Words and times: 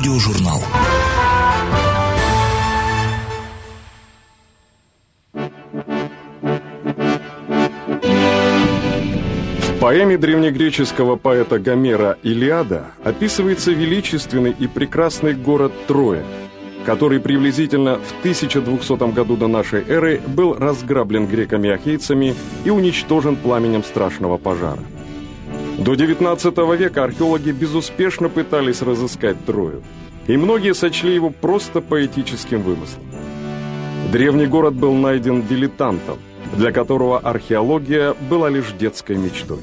Аудиожурнал. 0.00 0.60
В 9.58 9.78
поэме 9.78 10.16
древнегреческого 10.16 11.16
поэта 11.16 11.58
Гомера 11.58 12.16
«Илиада» 12.22 12.86
описывается 13.04 13.72
величественный 13.72 14.54
и 14.58 14.66
прекрасный 14.66 15.34
город 15.34 15.72
Троя, 15.86 16.24
который 16.86 17.20
приблизительно 17.20 17.96
в 17.96 18.20
1200 18.20 19.12
году 19.12 19.36
до 19.36 19.48
нашей 19.48 19.86
эры 19.86 20.22
был 20.26 20.54
разграблен 20.54 21.26
греками-ахейцами 21.26 22.34
и 22.64 22.70
уничтожен 22.70 23.36
пламенем 23.36 23.84
страшного 23.84 24.38
пожара. 24.38 24.80
До 25.80 25.94
XIX 25.94 26.76
века 26.76 27.04
археологи 27.04 27.52
безуспешно 27.52 28.28
пытались 28.28 28.82
разыскать 28.82 29.42
Трою, 29.46 29.82
и 30.26 30.36
многие 30.36 30.74
сочли 30.74 31.14
его 31.14 31.30
просто 31.30 31.80
поэтическим 31.80 32.60
вымыслом. 32.60 33.02
Древний 34.12 34.44
город 34.44 34.74
был 34.74 34.92
найден 34.92 35.46
дилетантом, 35.46 36.18
для 36.54 36.70
которого 36.70 37.18
археология 37.18 38.14
была 38.28 38.50
лишь 38.50 38.72
детской 38.78 39.16
мечтой. 39.16 39.60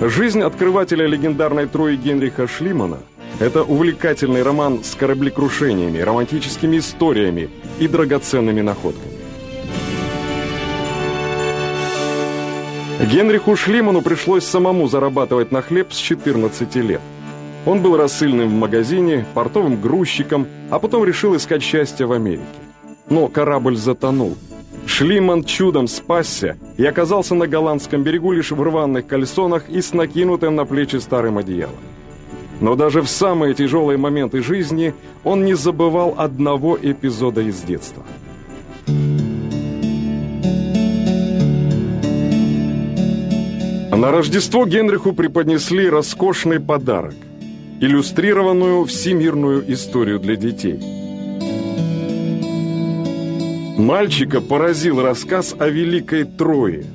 Жизнь 0.00 0.40
открывателя 0.40 1.06
легендарной 1.06 1.66
Трои 1.66 1.96
Генриха 1.96 2.46
Шлимана– 2.46 2.98
это 3.40 3.64
увлекательный 3.64 4.44
роман 4.44 4.84
с 4.84 4.94
кораблекрушениями, 4.94 5.98
романтическими 5.98 6.78
историями 6.78 7.50
и 7.80 7.88
драгоценными 7.88 8.60
находками. 8.60 9.09
Генриху 13.00 13.56
Шлиману 13.56 14.02
пришлось 14.02 14.44
самому 14.44 14.86
зарабатывать 14.86 15.52
на 15.52 15.62
хлеб 15.62 15.90
с 15.90 15.96
14 15.96 16.76
лет. 16.76 17.00
Он 17.64 17.80
был 17.80 17.96
рассыльным 17.96 18.48
в 18.50 18.52
магазине, 18.52 19.24
портовым 19.32 19.80
грузчиком, 19.80 20.46
а 20.68 20.78
потом 20.78 21.04
решил 21.04 21.34
искать 21.34 21.62
счастье 21.62 22.04
в 22.04 22.12
Америке. 22.12 22.44
Но 23.08 23.28
корабль 23.28 23.76
затонул. 23.76 24.36
Шлиман 24.84 25.44
чудом 25.44 25.88
спасся 25.88 26.58
и 26.76 26.84
оказался 26.84 27.34
на 27.34 27.46
голландском 27.46 28.02
берегу 28.02 28.32
лишь 28.32 28.50
в 28.50 28.62
рваных 28.62 29.06
кальсонах 29.06 29.70
и 29.70 29.80
с 29.80 29.94
накинутым 29.94 30.54
на 30.54 30.66
плечи 30.66 30.96
старым 30.96 31.38
одеялом. 31.38 31.76
Но 32.60 32.76
даже 32.76 33.00
в 33.00 33.08
самые 33.08 33.54
тяжелые 33.54 33.96
моменты 33.96 34.42
жизни 34.42 34.92
он 35.24 35.46
не 35.46 35.54
забывал 35.54 36.14
одного 36.18 36.78
эпизода 36.80 37.40
из 37.40 37.62
детства– 37.62 38.02
На 43.92 44.12
Рождество 44.12 44.66
Генриху 44.66 45.12
преподнесли 45.12 45.88
роскошный 45.88 46.60
подарок– 46.60 47.14
иллюстрированную 47.80 48.84
всемирную 48.84 49.64
историю 49.72 50.20
для 50.20 50.36
детей. 50.36 50.80
Мальчика 53.76 54.40
поразил 54.40 55.02
рассказ 55.02 55.54
о 55.58 55.68
Великой 55.68 56.24
Трое– 56.24 56.84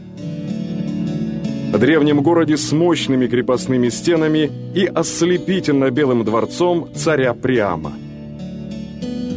о 1.73 1.77
древнем 1.77 2.21
городе 2.21 2.55
с 2.55 2.71
мощными 2.71 3.27
крепостными 3.27 3.89
стенами 3.89 4.49
и 4.73 4.85
ослепительно 4.85 5.91
белым 5.91 6.23
дворцом 6.23 6.87
царя 6.95 7.33
Приама. 7.33 7.91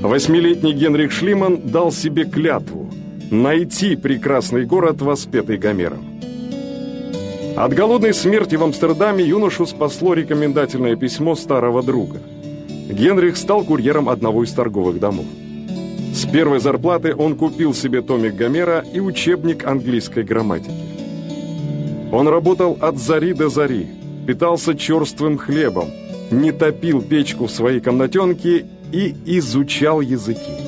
Восьмилетний 0.03 0.73
Генрих 0.73 1.11
Шлиман 1.11 1.61
дал 1.65 1.91
себе 1.91 2.25
клятву– 2.25 2.89
найти 3.33 3.97
прекрасный 3.97 4.65
город, 4.65 5.03
воспетый 5.03 5.57
Гомером. 5.57 6.08
От 7.57 7.75
голодной 7.75 8.15
смерти 8.15 8.57
в 8.57 8.63
Амстердаме 8.63 9.25
юношу 9.25 9.67
спасло 9.67 10.15
рекомендательное 10.15 10.97
письмо 10.97 11.35
старого 11.35 11.83
друга. 11.83 12.21
Генрих 12.89 13.37
стал 13.37 13.65
курьером 13.65 14.09
одного 14.09 14.45
из 14.45 14.53
торговых 14.53 14.99
домов. 14.99 15.27
С 16.15 16.25
первой 16.27 16.61
зарплаты 16.61 17.15
он 17.15 17.37
купил 17.37 17.75
себе 17.75 18.03
томик 18.03 18.35
Гомера 18.35 18.85
и 18.93 19.01
учебник 19.01 19.67
английской 19.67 20.25
грамматики. 20.25 20.73
Он 22.11 22.27
работал 22.27 22.79
от 22.81 22.99
зари 22.99 23.35
до 23.35 23.49
зари, 23.49 23.87
питался 24.27 24.75
черствым 24.75 25.37
хлебом, 25.37 25.91
не 26.31 26.53
топил 26.53 27.03
печку 27.03 27.47
в 27.47 27.51
своей 27.51 27.81
комнатенке 27.81 28.67
и 28.93 29.15
изучал 29.27 30.01
языки. 30.01 30.68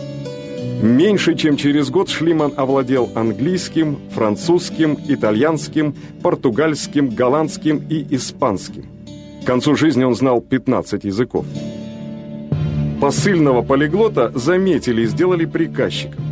Меньше 0.82 1.34
чем 1.34 1.58
через 1.58 1.90
год 1.90 2.08
Шлиман 2.08 2.54
овладел 2.56 3.10
английским, 3.14 3.98
французским, 4.12 4.96
итальянским, 5.08 5.94
португальским, 6.22 7.10
голландским 7.10 7.84
и 7.90 8.06
испанским. 8.14 8.86
К 9.42 9.46
концу 9.46 9.76
жизни 9.76 10.04
он 10.04 10.14
знал 10.14 10.40
15 10.40 11.04
языков. 11.04 11.44
Посыльного 12.98 13.60
полиглота 13.60 14.30
заметили 14.34 15.02
и 15.02 15.06
сделали 15.06 15.44
приказчиком. 15.44 16.24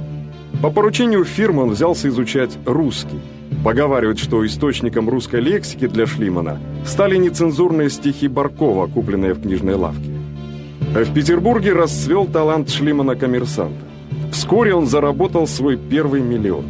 По 0.63 0.71
поручению 0.71 1.25
фирмы 1.25 1.65
он 1.65 1.71
взялся 1.71 2.09
изучать 2.09 2.57
русский. 2.65 3.21
Поговаривают, 3.63 4.19
что 4.19 4.47
источником 4.47 5.11
русской 5.11 5.41
лексики 5.41 5.87
для 5.87 6.07
Шлимана 6.07 6.59
стали 6.87 7.17
нецензурные 7.17 7.91
стихи 7.91 8.29
Баркова, 8.29 8.87
купленные 8.87 9.35
в 9.35 9.43
книжной 9.43 9.75
лавке. 9.75 10.11
В 10.81 11.13
Петербурге 11.13 11.75
расцвел 11.75 12.27
талант 12.27 12.71
Шлимана-коммерсанта. 12.71 13.88
Вскоре 14.39 14.73
он 14.73 14.87
заработал 14.87 15.49
свой 15.49 15.77
первый 15.77 16.21
миллион. 16.21 16.65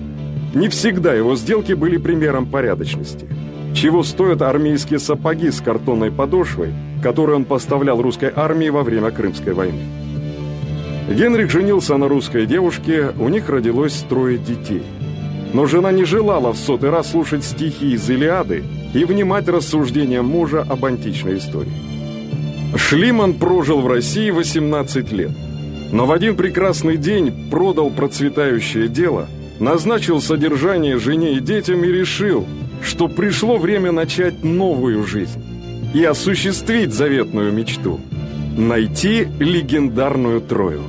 Не 0.55 0.69
всегда 0.71 1.13
его 1.13 1.37
сделки 1.37 1.75
были 1.75 1.99
примером 1.99 2.47
порядочности. 2.47 3.29
Чего 3.75 4.03
стоят 4.03 4.41
армейские 4.41 4.99
сапоги 4.99 5.51
с 5.51 5.61
картонной 5.61 6.11
подошвой, 6.11 6.73
которые 7.03 7.37
он 7.37 7.45
поставлял 7.45 8.01
русской 8.01 8.33
армии 8.35 8.71
во 8.71 8.83
время 8.83 9.11
Крымской 9.11 9.53
войны. 9.53 9.83
Генрих 11.11 11.51
женился 11.51 11.99
на 11.99 12.09
русской 12.09 12.47
девушке, 12.47 13.13
у 13.21 13.29
них 13.29 13.51
родилось 13.51 14.03
трое 14.09 14.39
детей. 14.39 14.83
Но 15.53 15.67
жена 15.67 15.93
не 15.93 16.05
желала 16.05 16.55
в 16.55 16.57
сотый 16.57 16.89
раз 16.89 17.11
слушать 17.11 17.45
стихи 17.45 17.93
из 17.93 18.09
«Илиады» 18.09 18.65
и 18.95 19.05
внимать 19.05 19.47
рассуждениям 19.47 20.25
мужа 20.25 20.65
об 20.67 20.87
античной 20.87 21.37
истории. 21.37 21.73
Шлиман 22.77 23.35
прожил 23.35 23.83
в 23.83 23.87
России 23.87 24.31
18 24.31 25.13
лет– 25.13 25.33
но 25.91 26.07
в 26.07 26.13
один 26.13 26.37
прекрасный 26.37 26.97
день 26.97 27.51
продал 27.51 27.91
процветающее 27.91 28.89
дело, 28.89 29.29
назначил 29.59 30.21
содержание 30.21 30.99
жене 30.99 31.35
и 31.35 31.41
детям 31.41 31.85
и 31.85 31.89
решил, 31.89 32.47
что 32.83 33.09
пришло 33.09 33.57
время 33.57 33.93
начать 33.93 34.45
новую 34.45 35.05
жизнь 35.05 35.43
и 35.95 36.05
осуществить 36.05 36.93
заветную 36.93 37.53
мечту– 37.53 38.01
найти 38.59 39.29
легендарную 39.39 40.41
Трою. 40.41 40.83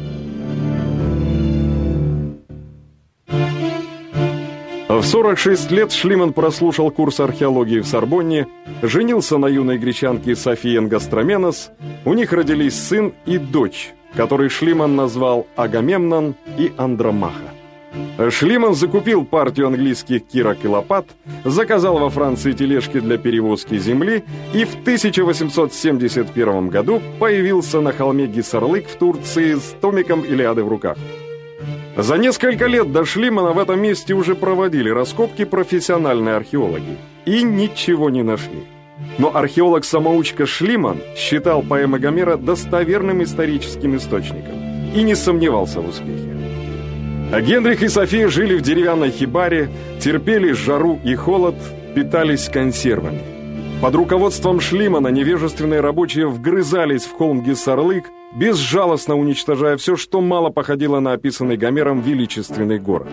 В 4.88 5.04
46 5.04 5.72
лет 5.72 5.92
Шлиман 5.94 6.34
прослушал 6.34 6.92
курс 6.92 7.20
археологии 7.20 7.80
в 7.80 7.88
Сорбонне, 7.88 8.48
женился 8.82 9.38
на 9.38 9.46
юной 9.46 9.78
гречанке 9.78 10.36
Софии 10.36 10.78
Энгастроменос, 10.78 11.70
у 12.06 12.14
них 12.14 12.34
родились 12.34 12.76
сын 12.76 13.14
и 13.26 13.38
дочь, 13.38 13.94
который 14.16 14.50
Шлиман 14.50 14.96
назвал 14.96 15.48
Агамемнон 15.56 16.36
и 16.58 16.72
Андромаха. 16.78 17.54
Шлиман 18.30 18.76
закупил 18.76 19.26
партию 19.26 19.68
английских 19.68 20.26
кирок 20.28 20.58
и 20.64 20.68
лопат, 20.68 21.06
заказал 21.44 21.98
во 21.98 22.10
Франции 22.10 22.52
тележки 22.52 23.00
для 23.00 23.18
перевозки 23.18 23.78
земли 23.78 24.24
и 24.54 24.66
в 24.66 24.74
1871 24.82 26.68
году 26.68 27.02
появился 27.20 27.82
на 27.82 27.92
холме 27.92 28.28
Гиссарлык 28.28 28.88
в 28.88 28.96
Турции 28.96 29.56
с 29.56 29.76
томиком 29.82 30.22
Илиады 30.22 30.64
в 30.64 30.68
руках. 30.68 30.98
За 31.98 32.18
несколько 32.18 32.68
лет 32.68 32.92
до 32.92 33.06
Шлимана 33.06 33.52
в 33.52 33.60
этом 33.60 33.82
месте 33.82 34.14
уже 34.14 34.36
проводили 34.36 34.90
раскопки 34.90 35.46
профессиональные 35.46 36.36
археологи 36.36 36.98
и 37.26 37.42
ничего 37.44 38.10
не 38.10 38.24
нашли. 38.24 38.64
Но 39.18 39.36
археолог-самоучка 39.36 40.46
Шлиман 40.46 40.98
считал 41.16 41.62
поэмы 41.62 42.00
Гомера 42.00 42.38
достоверным 42.38 43.24
историческим 43.24 43.96
источником 43.96 44.94
и 44.96 45.02
не 45.04 45.16
сомневался 45.16 45.82
в 45.82 45.90
успехе. 45.90 46.36
А 47.32 47.42
Генрих 47.42 47.84
и 47.84 47.88
София 47.90 48.28
жили 48.28 48.58
в 48.58 48.62
деревянной 48.62 49.12
хибаре, 49.12 49.70
терпели 50.00 50.52
жару 50.52 51.00
и 51.04 51.14
холод, 51.16 51.56
питались 51.96 52.50
консервами. 52.50 53.22
Под 53.82 53.96
руководством 53.96 54.60
Шлимана 54.60 55.10
невежественные 55.10 55.80
рабочие 55.80 56.28
вгрызались 56.28 57.06
в 57.06 57.14
холм 57.14 57.44
Гессарлык, 57.44 58.06
безжалостно 58.36 59.16
уничтожая 59.16 59.78
все, 59.78 59.96
что 59.96 60.22
мало 60.22 60.50
походило 60.50 61.00
на 61.00 61.14
описанный 61.14 61.56
Гомером 61.56 62.02
величественный 62.02 62.80
город. 62.80 63.08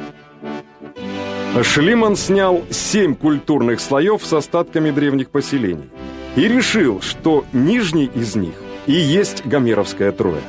Шлиман 1.62 2.16
снял 2.16 2.62
семь 2.70 3.14
культурных 3.14 3.80
слоев 3.80 4.24
с 4.24 4.32
остатками 4.32 4.90
древних 4.90 5.30
поселений 5.30 5.88
и 6.34 6.48
решил, 6.48 7.00
что 7.00 7.44
нижний 7.52 8.10
из 8.14 8.36
них 8.36 8.54
и 8.86 8.92
есть 8.92 9.46
Гомеровская 9.46 10.12
Троя. 10.12 10.42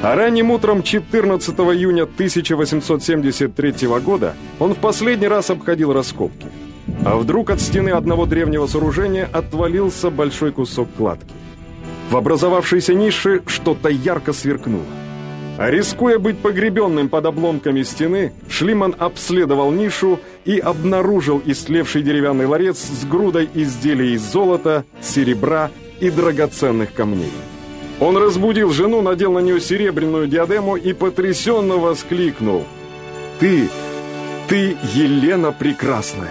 А 0.00 0.14
ранним 0.14 0.50
утром 0.50 0.82
14 0.82 1.54
июня 1.58 2.04
1873 2.04 3.88
года 4.00 4.34
он 4.58 4.74
в 4.74 4.78
последний 4.78 5.28
раз 5.28 5.50
обходил 5.50 5.92
раскопки. 5.92 6.46
А 7.04 7.16
вдруг 7.16 7.50
от 7.50 7.60
стены 7.60 7.90
одного 7.90 8.24
древнего 8.24 8.66
сооружения 8.66 9.28
отвалился 9.32 10.10
большой 10.10 10.52
кусок 10.52 10.88
кладки. 10.96 11.32
В 12.10 12.16
образовавшейся 12.16 12.94
нише 12.94 13.42
что-то 13.46 13.88
ярко 13.88 14.32
сверкнуло. 14.32 14.84
А 15.58 15.70
рискуя 15.72 16.20
быть 16.20 16.38
погребенным 16.38 17.08
под 17.08 17.26
обломками 17.26 17.82
стены, 17.82 18.32
Шлиман 18.48 18.94
обследовал 18.96 19.72
нишу 19.72 20.20
и 20.44 20.56
обнаружил 20.60 21.42
истлевший 21.44 22.02
деревянный 22.02 22.46
ларец 22.46 22.78
с 22.78 23.04
грудой 23.04 23.50
изделий 23.52 24.12
из 24.12 24.22
золота, 24.22 24.84
серебра 25.00 25.72
и 25.98 26.10
драгоценных 26.10 26.94
камней. 26.94 27.32
Он 27.98 28.16
разбудил 28.16 28.70
жену, 28.70 29.02
надел 29.02 29.32
на 29.32 29.40
нее 29.40 29.60
серебряную 29.60 30.28
диадему 30.28 30.76
и 30.76 30.92
потрясенно 30.92 31.74
воскликнул. 31.74 32.64
«Ты, 33.40 33.68
ты 34.48 34.76
Елена 34.94 35.50
Прекрасная!» 35.50 36.30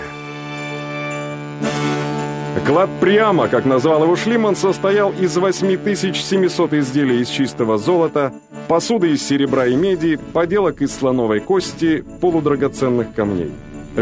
Клад 2.66 2.90
прямо, 3.00 3.48
как 3.48 3.66
назвал 3.66 4.04
его 4.04 4.16
Шлиман, 4.16 4.56
состоял 4.56 5.12
из 5.12 5.38
8700 5.38 6.74
изделий 6.74 7.22
из 7.22 7.28
чистого 7.30 7.78
золота, 7.78 8.34
посуды 8.68 9.12
из 9.12 9.26
серебра 9.26 9.68
и 9.68 9.76
меди, 9.76 10.20
поделок 10.34 10.82
из 10.82 10.96
слоновой 10.96 11.40
кости, 11.40 12.04
полудрагоценных 12.22 13.14
камней. 13.14 13.52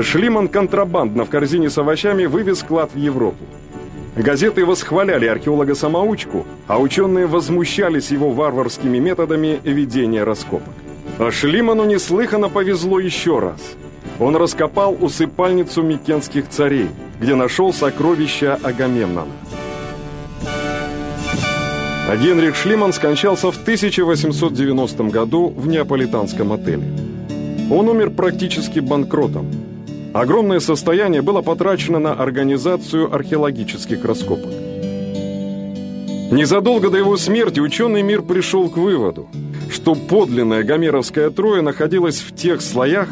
Шлиман 0.02 0.48
контрабандно 0.48 1.26
в 1.26 1.30
корзине 1.30 1.70
с 1.70 1.78
овощами 1.78 2.26
вывез 2.26 2.64
клад 2.64 2.92
в 2.94 2.98
Европу. 2.98 3.46
Газеты 4.16 4.66
восхваляли 4.66 5.26
археолога-самоучку, 5.26 6.46
а 6.68 6.80
ученые 6.80 7.28
возмущались 7.28 8.12
его 8.12 8.32
варварскими 8.32 8.98
методами 8.98 9.60
ведения 9.64 10.24
раскопок. 10.24 10.74
А 11.20 11.32
Шлиману 11.32 11.86
неслыханно 11.86 12.50
повезло 12.50 13.00
еще 13.00 13.40
раз. 13.40 13.62
Он 14.20 14.36
раскопал 14.36 14.98
усыпальницу 15.00 15.82
микенских 15.82 16.50
царей, 16.50 16.90
где 17.20 17.36
нашел 17.36 17.74
сокровища 17.74 18.58
Агамемнона. 18.64 19.32
А 22.08 22.18
Генрих 22.18 22.56
Шлиман 22.56 22.94
скончался 22.94 23.52
в 23.52 23.62
1890 23.62 25.04
году 25.06 25.48
в 25.48 25.68
неаполитанском 25.68 26.52
отеле. 26.52 26.84
Он 27.72 27.90
умер 27.90 28.12
практически 28.12 28.80
банкротом– 28.80 29.48
Огромное 30.16 30.62
состояние 30.62 31.22
было 31.22 31.42
потрачено 31.42 32.00
на 32.00 32.14
организацию 32.14 33.14
археологических 33.14 34.06
раскопок. 34.06 34.50
Незадолго 36.32 36.90
до 36.90 36.98
его 36.98 37.18
смерти 37.18 37.60
ученый 37.60 38.02
мир 38.02 38.22
пришел 38.22 38.70
к 38.70 38.78
выводу, 38.78 39.28
что 39.70 39.94
подлинная 39.94 40.64
гомеровская 40.64 41.32
Троя 41.32 41.62
находилась 41.62 42.22
в 42.22 42.34
тех 42.34 42.62
слоях, 42.62 43.10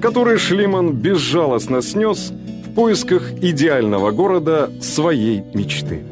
которые 0.00 0.38
Шлиман 0.38 0.94
безжалостно 0.94 1.82
снес 1.82 2.32
в 2.64 2.72
поисках 2.72 3.32
идеального 3.42 4.10
города 4.10 4.70
своей 4.80 5.42
мечты. 5.52 6.04